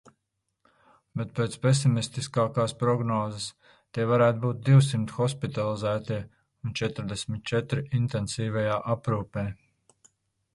Bet 1.19 1.33
pēc 1.39 1.57
pesimistiskākās 1.65 2.73
prognozes 2.83 3.45
tie 3.97 4.07
varētu 4.13 4.41
būt 4.47 4.63
divsimt 4.71 5.13
hospitalizētie 5.19 6.19
un 6.69 6.75
četrdesmit 6.81 7.45
četri 7.53 7.85
intensīvajā 8.01 8.81
aprūpē. 8.97 9.45